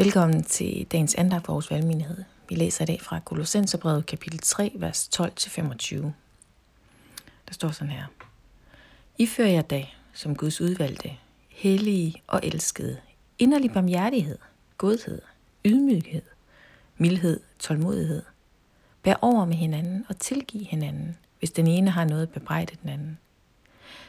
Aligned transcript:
Velkommen 0.00 0.42
til 0.42 0.86
dagens 0.92 1.14
andagt 1.14 1.46
for 1.46 1.52
vores 1.52 1.70
valgmenighed. 1.70 2.24
Vi 2.48 2.54
læser 2.54 2.82
i 2.82 2.86
dag 2.86 3.00
fra 3.00 3.20
Kolossenserbrevet 3.20 4.06
kapitel 4.06 4.38
3, 4.38 4.72
vers 4.74 5.10
12-25. 5.20 5.96
Der 7.48 7.52
står 7.52 7.70
sådan 7.70 7.92
her. 7.92 8.04
I 9.18 9.26
fører 9.26 9.48
jer 9.48 9.62
dag, 9.62 9.96
som 10.12 10.36
Guds 10.36 10.60
udvalgte, 10.60 11.10
hellige 11.48 12.22
og 12.26 12.40
elskede, 12.42 13.00
inderlig 13.38 13.72
barmhjertighed, 13.72 14.38
godhed, 14.76 15.22
ydmyghed, 15.64 16.22
mildhed, 16.96 17.40
tålmodighed. 17.58 18.22
Bær 19.02 19.14
over 19.22 19.44
med 19.44 19.56
hinanden 19.56 20.06
og 20.08 20.18
tilgiv 20.18 20.64
hinanden, 20.64 21.18
hvis 21.38 21.50
den 21.50 21.66
ene 21.66 21.90
har 21.90 22.04
noget 22.04 22.22
at 22.22 22.32
bebrejde 22.32 22.76
den 22.82 22.90
anden. 22.90 23.18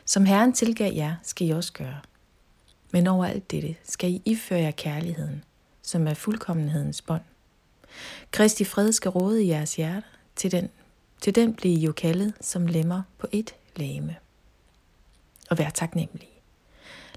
Som 0.05 0.25
Herren 0.25 0.53
tilgav 0.53 0.93
jer, 0.93 1.15
skal 1.23 1.47
I 1.47 1.49
også 1.49 1.73
gøre. 1.73 1.99
Men 2.91 3.07
over 3.07 3.25
alt 3.25 3.51
dette 3.51 3.75
skal 3.83 4.09
I 4.09 4.21
iføre 4.25 4.59
jer 4.59 4.71
kærligheden, 4.71 5.43
som 5.89 6.07
er 6.07 6.13
fuldkommenhedens 6.13 7.01
bånd. 7.01 7.21
Kristi 8.31 8.63
fred 8.63 8.91
skal 8.91 9.11
råde 9.11 9.43
i 9.43 9.47
jeres 9.47 9.75
hjerte, 9.75 10.07
til 10.35 10.51
den, 10.51 10.69
til 11.21 11.35
den 11.35 11.53
bliver 11.53 11.77
I 11.77 11.79
jo 11.79 11.91
kaldet 11.91 12.33
som 12.41 12.67
lemmer 12.67 13.01
på 13.17 13.27
et 13.31 13.55
læme. 13.75 14.15
Og 15.49 15.57
vær 15.57 15.69
taknemmelig. 15.69 16.29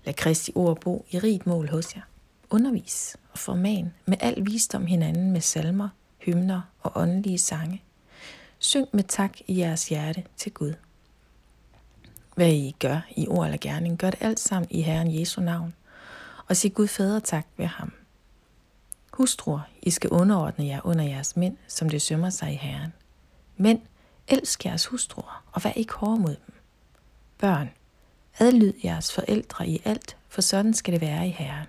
Lad 0.05 0.15
Kristi 0.15 0.53
ord 0.55 0.81
bo 0.81 1.07
i 1.11 1.19
rigt 1.19 1.47
mål 1.47 1.69
hos 1.69 1.97
jer. 1.97 2.03
Undervis 2.51 3.17
og 3.33 3.39
forman 3.39 3.95
med 4.07 4.17
al 4.21 4.47
visdom 4.47 4.87
hinanden 4.87 5.33
med 5.33 5.41
salmer, 5.41 5.89
hymner 6.19 6.61
og 6.81 6.93
åndelige 6.95 7.39
sange. 7.39 7.83
Syng 8.59 8.89
med 8.93 9.05
tak 9.05 9.39
i 9.47 9.59
jeres 9.59 9.89
hjerte 9.89 10.25
til 10.37 10.53
Gud. 10.53 10.75
Hvad 12.35 12.53
I 12.53 12.77
gør 12.79 13.01
i 13.17 13.29
ord 13.29 13.47
eller 13.47 13.59
gerning, 13.61 13.99
gør 13.99 14.11
det 14.11 14.23
alt 14.23 14.41
sammen 14.41 14.69
i 14.71 14.83
Herren 14.83 15.21
Jesu 15.21 15.41
navn, 15.41 15.75
og 16.49 16.57
sig 16.57 16.75
Gud 16.75 16.87
fader 16.87 17.21
tak 17.21 17.47
ved 17.57 17.67
ham. 17.67 17.93
Hustruer, 19.13 19.61
I 19.83 19.91
skal 19.91 20.11
underordne 20.11 20.67
jer 20.67 20.81
under 20.85 21.05
jeres 21.05 21.37
mænd, 21.37 21.57
som 21.69 21.89
det 21.89 22.03
sømmer 22.03 22.31
sig 22.31 22.53
i 22.53 22.57
Herren. 22.57 22.93
Mænd, 23.57 23.81
elsk 24.29 24.65
jeres 24.65 24.87
hustruer, 24.87 25.45
og 25.53 25.65
vær 25.65 25.71
ikke 25.71 25.93
hårde 25.93 26.21
mod 26.21 26.37
dem. 26.47 26.55
Børn, 27.39 27.71
adlyd 28.39 28.73
jeres 28.85 29.13
forældre 29.13 29.69
i 29.69 29.83
alt, 29.85 30.17
for 30.29 30.43
sådan 30.43 30.75
skal 30.75 30.93
det 30.93 31.01
være 31.01 31.29
i 31.29 31.31
Herren. 31.31 31.67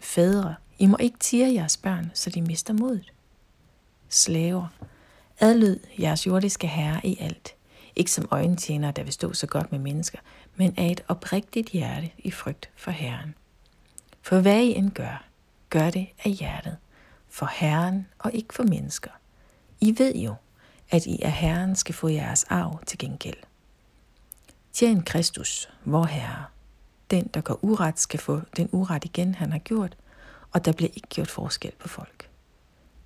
Fædre, 0.00 0.54
I 0.78 0.86
må 0.86 0.96
ikke 1.00 1.18
tire 1.18 1.54
jeres 1.54 1.76
børn, 1.76 2.10
så 2.14 2.30
de 2.30 2.42
mister 2.42 2.72
modet. 2.72 3.12
Slaver, 4.08 4.68
adlyd 5.40 5.78
jeres 6.00 6.26
jordiske 6.26 6.66
herre 6.66 7.00
i 7.06 7.16
alt. 7.20 7.54
Ikke 7.96 8.10
som 8.10 8.28
øjentjenere, 8.30 8.92
der 8.92 9.02
vil 9.02 9.12
stå 9.12 9.32
så 9.32 9.46
godt 9.46 9.72
med 9.72 9.78
mennesker, 9.78 10.18
men 10.56 10.74
af 10.76 10.86
et 10.86 11.04
oprigtigt 11.08 11.68
hjerte 11.68 12.10
i 12.18 12.30
frygt 12.30 12.70
for 12.76 12.90
Herren. 12.90 13.34
For 14.22 14.40
hvad 14.40 14.62
I 14.62 14.74
end 14.74 14.90
gør, 14.90 15.24
gør 15.70 15.90
det 15.90 16.08
af 16.24 16.30
hjertet, 16.30 16.76
for 17.28 17.50
Herren 17.52 18.06
og 18.18 18.34
ikke 18.34 18.54
for 18.54 18.62
mennesker. 18.62 19.10
I 19.80 19.94
ved 19.98 20.14
jo, 20.14 20.34
at 20.90 21.06
I 21.06 21.22
af 21.22 21.32
Herren 21.32 21.76
skal 21.76 21.94
få 21.94 22.08
jeres 22.08 22.44
arv 22.44 22.80
til 22.86 22.98
gengæld. 22.98 23.38
Tjen 24.72 25.02
Kristus, 25.02 25.68
vor 25.84 26.04
Herre. 26.04 26.44
Den, 27.10 27.26
der 27.34 27.40
går 27.40 27.58
uret, 27.62 27.98
skal 27.98 28.20
få 28.20 28.40
den 28.56 28.68
uret 28.72 29.04
igen, 29.04 29.34
han 29.34 29.52
har 29.52 29.58
gjort, 29.58 29.96
og 30.52 30.64
der 30.64 30.72
bliver 30.72 30.90
ikke 30.94 31.08
gjort 31.08 31.30
forskel 31.30 31.72
på 31.78 31.88
folk. 31.88 32.30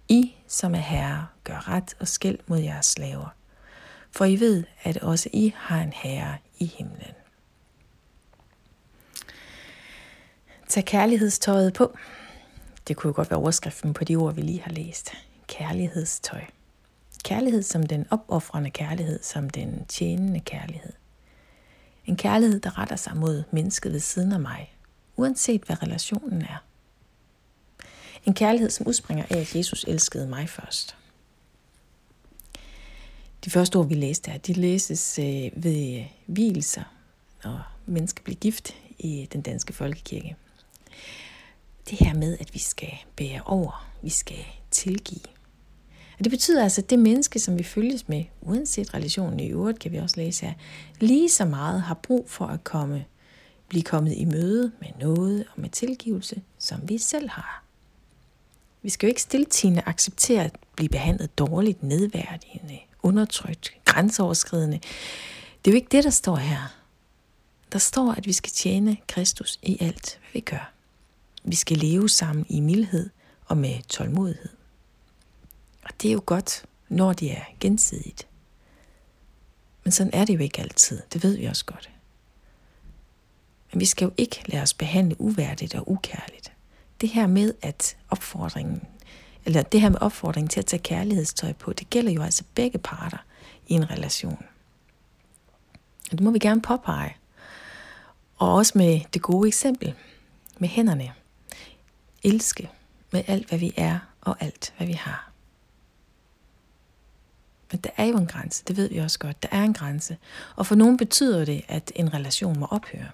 I, 0.08 0.34
som 0.46 0.74
er 0.74 0.78
herre, 0.78 1.26
gør 1.44 1.68
ret 1.68 1.94
og 2.00 2.08
skæld 2.08 2.38
mod 2.46 2.58
jeres 2.58 2.86
slaver, 2.86 3.34
for 4.10 4.24
I 4.24 4.40
ved, 4.40 4.64
at 4.82 4.96
også 4.96 5.28
I 5.32 5.54
har 5.56 5.80
en 5.80 5.92
herre 5.92 6.36
i 6.58 6.66
himlen. 6.66 7.14
Tag 10.68 10.84
kærlighedstøjet 10.84 11.74
på. 11.74 11.96
Det 12.90 12.96
kunne 12.96 13.08
jo 13.08 13.16
godt 13.16 13.30
være 13.30 13.40
overskriften 13.40 13.94
på 13.94 14.04
de 14.04 14.16
ord, 14.16 14.34
vi 14.34 14.40
lige 14.40 14.60
har 14.60 14.70
læst. 14.70 15.10
Kærlighedstøj. 15.46 16.44
Kærlighed 17.24 17.62
som 17.62 17.86
den 17.86 18.06
opoffrende 18.10 18.70
kærlighed, 18.70 19.22
som 19.22 19.50
den 19.50 19.84
tjenende 19.88 20.40
kærlighed. 20.40 20.92
En 22.06 22.16
kærlighed, 22.16 22.60
der 22.60 22.78
retter 22.78 22.96
sig 22.96 23.16
mod 23.16 23.42
mennesket 23.50 23.92
ved 23.92 24.00
siden 24.00 24.32
af 24.32 24.40
mig, 24.40 24.74
uanset 25.16 25.62
hvad 25.62 25.82
relationen 25.82 26.42
er. 26.42 26.64
En 28.24 28.34
kærlighed, 28.34 28.70
som 28.70 28.86
udspringer 28.86 29.24
af, 29.30 29.36
at 29.36 29.56
Jesus 29.56 29.84
elskede 29.84 30.28
mig 30.28 30.48
først. 30.48 30.96
De 33.44 33.50
første 33.50 33.76
ord, 33.76 33.88
vi 33.88 33.94
læste 33.94 34.30
her, 34.30 34.38
de 34.38 34.52
læses 34.52 35.18
øh, 35.18 35.64
ved 35.64 36.04
hvilelser, 36.26 36.84
når 37.44 37.62
mennesker 37.86 38.22
bliver 38.22 38.38
gift 38.38 38.74
i 38.98 39.28
den 39.32 39.42
danske 39.42 39.72
folkekirke 39.72 40.36
det 41.90 41.98
her 41.98 42.14
med, 42.14 42.36
at 42.40 42.54
vi 42.54 42.58
skal 42.58 42.92
bære 43.16 43.42
over, 43.44 43.90
vi 44.02 44.10
skal 44.10 44.44
tilgive. 44.70 45.20
Og 46.18 46.24
det 46.24 46.30
betyder 46.30 46.62
altså, 46.62 46.80
at 46.80 46.90
det 46.90 46.98
menneske, 46.98 47.38
som 47.38 47.58
vi 47.58 47.62
følges 47.62 48.08
med, 48.08 48.24
uanset 48.40 48.94
relationen 48.94 49.40
i 49.40 49.48
øvrigt, 49.48 49.78
kan 49.78 49.92
vi 49.92 49.96
også 49.96 50.16
læse 50.16 50.46
her, 50.46 50.52
lige 51.00 51.28
så 51.28 51.44
meget 51.44 51.82
har 51.82 51.94
brug 51.94 52.30
for 52.30 52.46
at 52.46 52.64
komme, 52.64 53.04
blive 53.68 53.82
kommet 53.82 54.14
i 54.16 54.24
møde 54.24 54.72
med 54.80 54.88
noget 55.00 55.44
og 55.54 55.60
med 55.60 55.70
tilgivelse, 55.70 56.42
som 56.58 56.88
vi 56.88 56.98
selv 56.98 57.28
har. 57.28 57.64
Vi 58.82 58.90
skal 58.90 59.06
jo 59.06 59.08
ikke 59.08 59.22
stiltigende 59.22 59.82
acceptere 59.86 60.44
at 60.44 60.56
blive 60.76 60.88
behandlet 60.88 61.38
dårligt, 61.38 61.82
nedværdigende, 61.82 62.78
undertrykt, 63.02 63.72
grænseoverskridende. 63.84 64.80
Det 65.64 65.70
er 65.70 65.72
jo 65.72 65.76
ikke 65.76 65.88
det, 65.92 66.04
der 66.04 66.10
står 66.10 66.36
her. 66.36 66.74
Der 67.72 67.78
står, 67.78 68.12
at 68.12 68.26
vi 68.26 68.32
skal 68.32 68.52
tjene 68.52 68.96
Kristus 69.08 69.58
i 69.62 69.76
alt, 69.80 70.18
hvad 70.20 70.32
vi 70.32 70.40
gør. 70.40 70.72
Vi 71.44 71.56
skal 71.56 71.76
leve 71.76 72.08
sammen 72.08 72.46
i 72.48 72.60
mildhed 72.60 73.10
og 73.46 73.56
med 73.56 73.82
tålmodighed. 73.88 74.50
Og 75.82 75.90
det 76.02 76.08
er 76.08 76.12
jo 76.12 76.22
godt, 76.26 76.64
når 76.88 77.12
det 77.12 77.32
er 77.32 77.44
gensidigt. 77.60 78.26
Men 79.84 79.92
sådan 79.92 80.14
er 80.14 80.24
det 80.24 80.34
jo 80.34 80.38
ikke 80.38 80.60
altid. 80.60 81.02
Det 81.12 81.22
ved 81.22 81.36
vi 81.36 81.44
også 81.44 81.64
godt. 81.64 81.90
Men 83.72 83.80
vi 83.80 83.84
skal 83.84 84.04
jo 84.04 84.12
ikke 84.16 84.42
lade 84.46 84.62
os 84.62 84.74
behandle 84.74 85.20
uværdigt 85.20 85.74
og 85.74 85.90
ukærligt. 85.90 86.52
Det 87.00 87.08
her 87.08 87.26
med 87.26 87.54
at 87.62 87.96
opfordringen, 88.10 88.82
eller 89.44 89.62
det 89.62 89.80
her 89.80 89.88
med 89.88 89.98
opfordringen 90.00 90.48
til 90.48 90.60
at 90.60 90.66
tage 90.66 90.82
kærlighedstøj 90.82 91.52
på, 91.52 91.72
det 91.72 91.90
gælder 91.90 92.12
jo 92.12 92.22
altså 92.22 92.44
begge 92.54 92.78
parter 92.78 93.24
i 93.66 93.74
en 93.74 93.90
relation. 93.90 94.44
Og 96.10 96.18
det 96.18 96.20
må 96.20 96.30
vi 96.30 96.38
gerne 96.38 96.62
påpege. 96.62 97.16
Og 98.36 98.54
også 98.54 98.78
med 98.78 99.00
det 99.14 99.22
gode 99.22 99.48
eksempel, 99.48 99.94
med 100.58 100.68
hænderne 100.68 101.12
elske 102.22 102.70
med 103.10 103.24
alt, 103.26 103.48
hvad 103.48 103.58
vi 103.58 103.72
er 103.76 103.98
og 104.20 104.36
alt, 104.40 104.74
hvad 104.76 104.86
vi 104.86 104.92
har. 104.92 105.30
Men 107.72 107.80
der 107.80 107.90
er 107.96 108.04
jo 108.04 108.16
en 108.16 108.26
grænse, 108.26 108.64
det 108.68 108.76
ved 108.76 108.88
vi 108.88 108.98
også 108.98 109.18
godt. 109.18 109.42
Der 109.42 109.48
er 109.52 109.62
en 109.62 109.74
grænse. 109.74 110.16
Og 110.56 110.66
for 110.66 110.74
nogen 110.74 110.96
betyder 110.96 111.44
det, 111.44 111.64
at 111.68 111.92
en 111.94 112.14
relation 112.14 112.58
må 112.58 112.66
ophøre, 112.66 113.10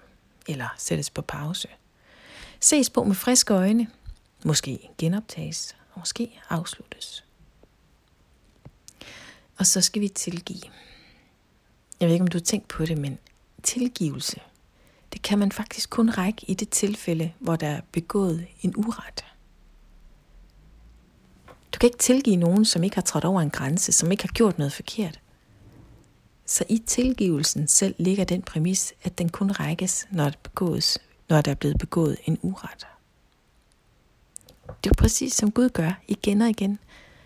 eller 0.47 0.67
sættes 0.77 1.09
på 1.09 1.21
pause. 1.21 1.67
Ses 2.59 2.89
på 2.89 3.03
med 3.03 3.15
friske 3.15 3.53
øjne, 3.53 3.87
måske 4.45 4.89
genoptages, 4.97 5.75
og 5.93 5.99
måske 5.99 6.39
afsluttes. 6.49 7.23
Og 9.57 9.65
så 9.65 9.81
skal 9.81 10.01
vi 10.01 10.07
tilgive. 10.07 10.71
Jeg 11.99 12.07
ved 12.07 12.13
ikke, 12.15 12.23
om 12.23 12.27
du 12.27 12.37
har 12.37 12.43
tænkt 12.43 12.67
på 12.67 12.85
det, 12.85 12.97
men 12.97 13.17
tilgivelse 13.63 14.41
det 15.13 15.21
kan 15.21 15.39
man 15.39 15.51
faktisk 15.51 15.89
kun 15.89 16.09
række 16.09 16.45
i 16.47 16.53
det 16.53 16.69
tilfælde, 16.69 17.33
hvor 17.39 17.55
der 17.55 17.67
er 17.67 17.81
begået 17.91 18.47
en 18.61 18.73
uret. 18.77 19.25
Du 21.73 21.79
kan 21.79 21.87
ikke 21.87 21.97
tilgive 21.97 22.35
nogen, 22.35 22.65
som 22.65 22.83
ikke 22.83 22.95
har 22.95 23.01
trådt 23.01 23.25
over 23.25 23.41
en 23.41 23.49
grænse, 23.49 23.91
som 23.91 24.11
ikke 24.11 24.23
har 24.23 24.33
gjort 24.33 24.57
noget 24.57 24.73
forkert. 24.73 25.19
Så 26.45 26.63
i 26.69 26.77
tilgivelsen 26.77 27.67
selv 27.67 27.95
ligger 27.97 28.25
den 28.25 28.41
præmis, 28.41 28.93
at 29.03 29.17
den 29.17 29.29
kun 29.29 29.51
rækkes, 29.51 30.07
når, 30.11 30.29
det 30.29 30.39
begås, 30.43 30.97
når 31.29 31.41
der 31.41 31.51
er 31.51 31.55
blevet 31.55 31.77
begået 31.79 32.17
en 32.25 32.39
uret. 32.41 32.87
Det 34.83 34.89
er 34.89 34.93
præcis 34.93 35.33
som 35.33 35.51
Gud 35.51 35.69
gør 35.69 35.91
igen 36.07 36.41
og 36.41 36.49
igen. 36.49 36.79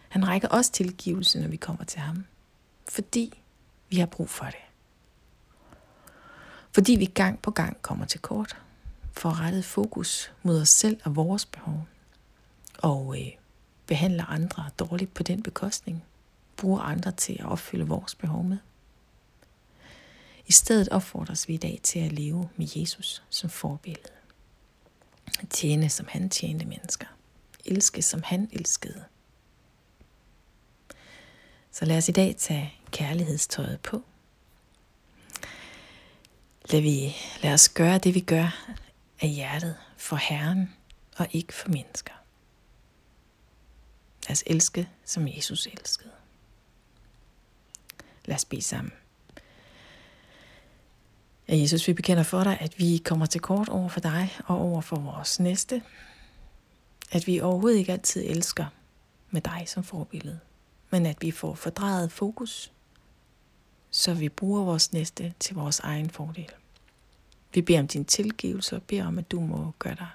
Han 0.10 0.28
rækker 0.28 0.48
også 0.48 0.72
tilgivelse, 0.72 1.40
når 1.40 1.48
vi 1.48 1.58
kommer 1.58 1.84
til 1.84 2.00
ham. 2.00 2.26
Fordi 2.90 3.42
vi 3.90 3.98
har 3.98 4.06
brug 4.06 4.30
for 4.30 4.46
det. 4.46 4.71
Fordi 6.74 6.96
vi 6.96 7.06
gang 7.06 7.42
på 7.42 7.52
gang 7.52 7.82
kommer 7.82 8.06
til 8.06 8.20
kort, 8.20 8.58
får 9.14 9.40
rettet 9.40 9.66
fokus 9.66 10.32
mod 10.44 10.62
os 10.62 10.70
selv 10.70 11.02
og 11.04 11.16
vores 11.16 11.46
behov, 11.46 11.88
og 12.78 13.20
øh, 13.20 13.28
behandler 13.88 14.26
andre 14.26 14.70
dårligt 14.80 15.14
på 15.14 15.24
den 15.24 15.44
bekostning, 15.44 16.04
bruger 16.58 16.80
andre 16.82 17.12
til 17.12 17.38
at 17.40 17.46
opfylde 17.46 17.88
vores 17.88 18.16
behov 18.16 18.44
med. 18.44 18.58
I 20.48 20.52
stedet 20.52 20.90
opfordres 20.90 21.48
vi 21.48 21.54
i 21.54 21.58
dag 21.58 21.80
til 21.84 22.00
at 22.00 22.12
leve 22.12 22.50
med 22.56 22.68
Jesus 22.76 23.24
som 23.30 23.50
forbillede. 23.50 24.14
Tjene 25.50 25.90
som 25.90 26.06
han 26.10 26.30
tjente 26.30 26.66
mennesker. 26.66 27.08
Elske 27.66 28.02
som 28.02 28.24
han 28.24 28.50
elskede. 28.52 29.04
Så 31.72 31.86
lad 31.86 31.98
os 31.98 32.10
i 32.10 32.12
dag 32.12 32.36
tage 32.38 32.74
kærlighedstøjet 32.92 33.80
på 33.80 34.04
Lad, 36.70 36.82
vi, 36.82 37.16
lad 37.44 37.54
os 37.54 37.70
gøre 37.70 37.98
det, 37.98 38.16
vi 38.16 38.20
gør 38.20 38.68
af 39.22 39.30
hjertet 39.30 39.78
for 39.98 40.16
Herren 40.16 40.74
og 41.18 41.28
ikke 41.32 41.54
for 41.54 41.70
mennesker. 41.70 42.14
Lad 44.28 44.32
os 44.32 44.44
elske, 44.48 44.90
som 45.06 45.28
Jesus 45.28 45.68
elskede. 45.68 46.12
Lad 48.26 48.36
os 48.36 48.46
bede 48.46 48.62
sammen. 48.62 48.94
Ja, 51.48 51.58
Jesus, 51.58 51.88
vi 51.88 51.94
bekender 51.94 52.24
for 52.24 52.44
dig, 52.44 52.58
at 52.62 52.80
vi 52.80 53.02
kommer 53.06 53.26
til 53.26 53.42
kort 53.42 53.70
over 53.70 53.90
for 53.90 54.00
dig 54.00 54.30
og 54.46 54.58
over 54.58 54.82
for 54.82 54.96
vores 54.96 55.40
næste. 55.40 55.84
At 57.12 57.28
vi 57.28 57.40
overhovedet 57.40 57.78
ikke 57.78 57.92
altid 57.92 58.24
elsker 58.30 58.66
med 59.30 59.42
dig 59.42 59.64
som 59.68 59.84
forbillede, 59.84 60.40
men 60.90 61.06
at 61.06 61.18
vi 61.22 61.32
får 61.32 61.54
fordrejet 61.56 62.12
fokus, 62.12 62.72
så 63.92 64.14
vi 64.14 64.30
bruger 64.30 64.64
vores 64.64 64.94
næste 64.94 65.34
til 65.40 65.56
vores 65.56 65.80
egen 65.80 66.10
fordel. 66.10 66.52
Vi 67.54 67.62
beder 67.62 67.80
om 67.80 67.88
din 67.88 68.06
tilgivelse 68.06 68.76
og 68.76 68.84
beder 68.84 69.06
om, 69.06 69.18
at 69.20 69.32
du 69.32 69.40
må 69.40 69.74
gøre 69.80 69.96
dig, 69.96 70.10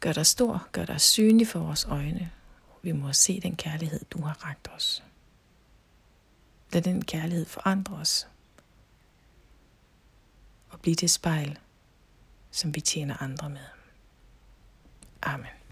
gør 0.00 0.12
dig 0.12 0.26
stor, 0.26 0.68
gøre 0.72 0.86
dig 0.86 1.00
synlig 1.00 1.48
for 1.48 1.58
vores 1.58 1.84
øjne. 1.84 2.30
Vi 2.82 2.92
må 2.92 3.12
se 3.12 3.40
den 3.40 3.56
kærlighed, 3.56 4.00
du 4.10 4.22
har 4.22 4.44
ragt 4.44 4.68
os. 4.76 5.02
Lad 6.72 6.82
den 6.82 7.04
kærlighed 7.04 7.46
forandre 7.46 7.94
os 7.94 8.28
og 10.70 10.80
blive 10.80 10.94
det 10.94 11.10
spejl, 11.10 11.58
som 12.50 12.74
vi 12.74 12.80
tjener 12.80 13.22
andre 13.22 13.50
med. 13.50 13.66
Amen. 15.22 15.63